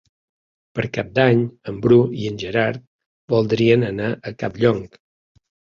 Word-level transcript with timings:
Per 0.79 0.85
Cap 0.95 1.11
d'Any 1.19 1.43
en 1.73 1.77
Bru 1.85 1.99
i 2.23 2.25
en 2.31 2.41
Gerard 2.47 2.83
voldrien 3.35 3.89
anar 3.95 4.13
a 4.33 4.39
Campllong. 4.43 4.87